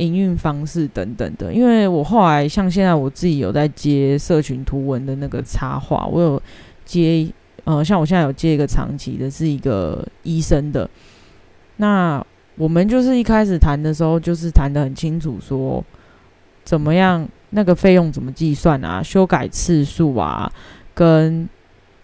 [0.00, 1.52] 营运方式等等的。
[1.52, 6.42] 因为我后来像现在我自己有在接社群图文的那个插画，我有
[6.84, 7.28] 接
[7.64, 10.88] 呃，像我现在有接一个长期的，是一个医生的
[11.76, 12.24] 那。
[12.56, 15.82] 我们就是一开始谈的时候，就是谈的很清楚，说
[16.62, 20.52] 怎么样那个费用怎么计算啊，修改次数啊，
[20.92, 21.48] 跟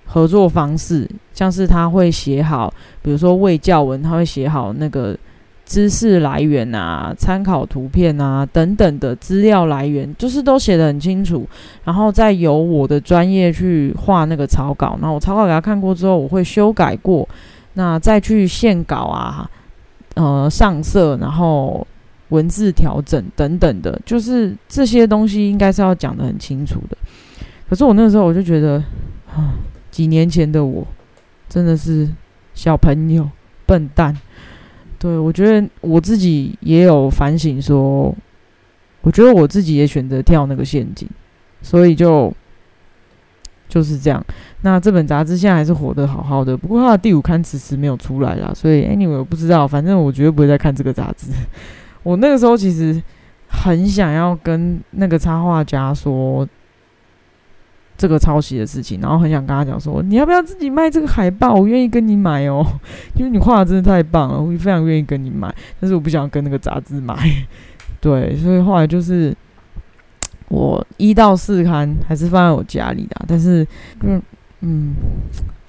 [0.06, 2.72] 合作方式，像是他会写好，
[3.02, 5.14] 比如说未教文，他会写好那个
[5.66, 11.46] 知识来源啊、参考图片啊等等的资料来源，就是都写得很清楚，
[11.84, 17.28] 然后再由我的专业去画那个草稿，然后我草稿给他看过之后，我会修改过，
[17.74, 19.50] 那再去线稿啊。
[20.14, 21.86] 呃，上色，然后
[22.30, 26.96] 文字调整等等的，就是这些东西应该是要讲的很清楚的。
[27.68, 28.82] 可是我那时候我就觉得，
[29.28, 29.52] 啊，
[29.90, 30.86] 几年前的我
[31.50, 32.08] 真的是
[32.54, 33.28] 小朋友、
[33.66, 34.16] 笨蛋。
[34.98, 38.14] 对我觉得我自己也有反省，说
[39.02, 41.08] 我觉得我自己也选择跳那个陷阱，
[41.62, 42.32] 所以就。
[43.68, 44.24] 就是这样。
[44.60, 49.66] 那这本杂志现在还是活得好好的，不过它的第五刊迟迟没有出来啦，所以 anyway 我不知道。
[49.66, 51.32] 反正我绝对不会再看这个杂志。
[52.04, 53.02] 我那个时候其实
[53.48, 56.46] 很想要跟那个插画家说
[57.96, 61.54] 这个抄袭的事情，然后很想跟他讲说，你要不要自己卖这个海报？
[61.54, 62.64] 我愿意跟你买哦，
[63.16, 65.54] 因为你画的真的太棒了，我非常愿意跟你买。
[65.80, 67.16] 但是我不想跟那个杂志买。
[68.00, 69.34] 对，所以后来就是。
[70.48, 73.66] 我一到四刊还是放在我家里的，但是，
[74.02, 74.22] 嗯
[74.60, 74.94] 嗯，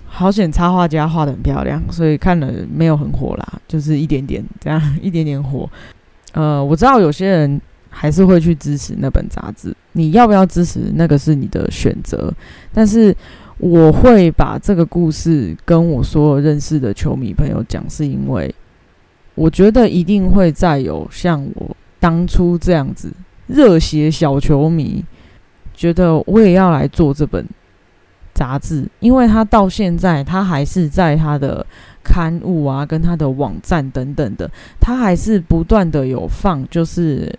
[0.06, 5.68] 好险插画家画的很漂亮，所以看了没有很火啦，就是一点点这样， 一点点火。
[6.34, 7.60] 呃，我知道有些人
[7.90, 12.32] 还是会去支持那本杂志，你要不要支持那个是你的选择，
[12.72, 13.16] 但是
[13.58, 18.54] 我会把这个故事跟我所有认识的球迷朋友讲，是因为
[19.34, 23.12] 我觉得一定会再有像我当初这样子。
[23.48, 25.04] 热血小球迷
[25.74, 27.48] 觉得我也要来做这本
[28.34, 31.66] 杂志，因为他到现在他还是在他的
[32.04, 37.34] 刊物啊，跟他的网站等等的，他还是不断的有放，就是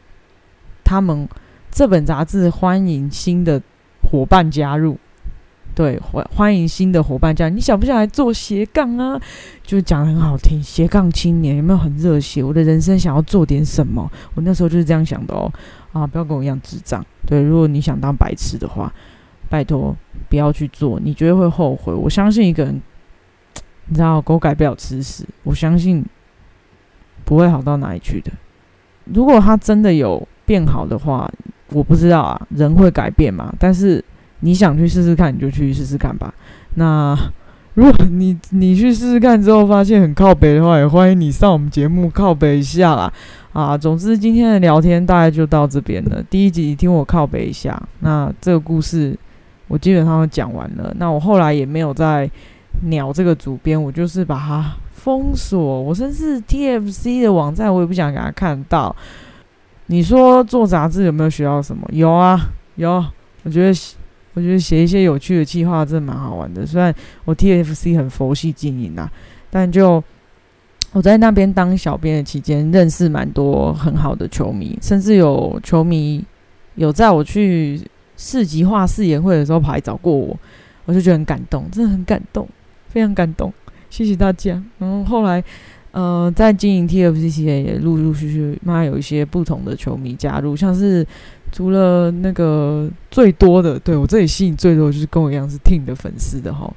[0.82, 1.28] 他们
[1.78, 3.62] 这本杂志欢迎新的
[4.02, 4.98] 伙伴加入。
[5.76, 7.54] 对，欢欢迎新的伙伴加入。
[7.54, 9.20] 你想不想来做斜杠啊？
[9.62, 12.42] 就讲的很好听，斜杠青年有没有很热血？
[12.42, 14.10] 我的人生想要做点什么？
[14.34, 15.48] 我那时候就是这样想的哦。
[15.92, 17.06] 啊，不要跟我一样智障。
[17.24, 18.92] 对，如果你想当白痴的话，
[19.48, 19.94] 拜托
[20.28, 21.94] 不要去做，你绝对会后悔。
[21.94, 22.82] 我相信一个人，
[23.86, 26.04] 你知道，狗改不了吃屎，我相信
[27.24, 28.32] 不会好到哪里去的。
[29.04, 31.30] 如果他真的有变好的话，
[31.70, 33.52] 我不知道啊，人会改变嘛？
[33.58, 34.04] 但是。
[34.40, 36.32] 你想去试试看，你就去试试看吧。
[36.74, 37.12] 那
[37.74, 43.12] 如果你你去试试看之后发现很靠北的话，也欢迎你上我们节目靠北一下啦。
[43.52, 46.22] 啊，总之今天的聊天大概就到这边了。
[46.30, 49.18] 第一集听我靠北一下，那这个故事
[49.66, 50.94] 我基本上都讲完了。
[50.98, 52.30] 那我后来也没有再
[52.82, 55.82] 鸟这个主编，我就是把它封锁。
[55.82, 58.94] 我甚至 TFC 的网站我也不想给他看到。
[59.88, 61.86] 你说做杂志有没有学到什么？
[61.92, 62.40] 有啊，
[62.76, 63.04] 有。
[63.42, 63.78] 我觉得。
[64.34, 66.64] 我觉得写一些有趣的计划真的蛮好玩的。
[66.64, 69.10] 虽然我 TFC 很佛系经营啊，
[69.50, 70.04] 但就
[70.92, 76.24] 我在那边当小编的期间，认识蛮多很好的球迷，甚至有球迷
[76.76, 77.82] 有在我去
[78.16, 80.38] 市级画誓言会的时候跑来找过我，
[80.84, 82.48] 我就觉得很感动，真的很感动，
[82.90, 83.52] 非常感动，
[83.90, 84.62] 谢谢大家。
[84.78, 85.42] 然后后来。
[85.90, 91.06] 呃，在经营 TFC 期间，也陆陆续续慢慢有一些不同的球迷加入，像是
[91.50, 96.70] 除了那个最多的，对我这里吸引最多就是跟我一样是 Team 的粉丝的哈，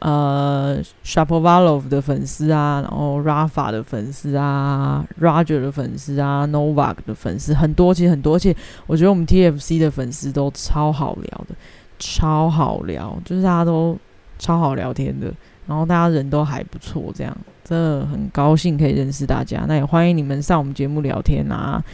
[0.00, 8.54] 呃，Shapovalov 的粉丝啊，然后 Rafa 的粉丝啊，Roger 的粉丝啊，Novak 的粉丝很多，其实很多，而且
[8.86, 11.54] 我觉得我们 TFC 的粉丝都超好聊的，
[11.98, 13.98] 超好聊，就是大家都
[14.38, 15.32] 超好聊天的。
[15.66, 17.36] 然后大家人都还不错，这样
[17.68, 19.66] 真的很高兴可以认识大家。
[19.68, 21.84] 那也欢迎你们上我们节目聊天啊。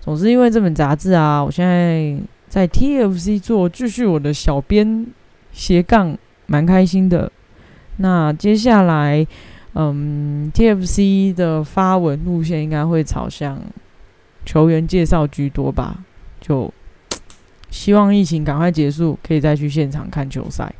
[0.00, 2.16] 总之，因为这本杂志啊，我现在
[2.48, 5.06] 在 TFC 做，继续我的小编
[5.52, 6.16] 斜杠，
[6.46, 7.30] 蛮开心的。
[7.98, 9.24] 那接下来，
[9.74, 13.60] 嗯，TFC 的发文路线应该会朝向
[14.44, 16.02] 球员介绍居多吧。
[16.40, 16.72] 就
[17.70, 20.74] 希望疫情赶快结束，可以再去现场看球赛。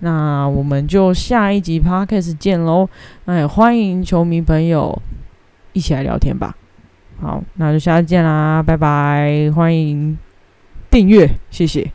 [0.00, 2.88] 那我们就下一集 podcast 见喽。
[3.24, 5.00] 那也欢迎球迷朋友
[5.72, 6.54] 一起来聊天吧。
[7.20, 9.50] 好，那就下次见啦，拜拜！
[9.54, 10.18] 欢迎
[10.90, 11.90] 订阅，谢谢。